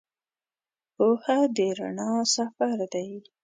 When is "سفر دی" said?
2.35-3.09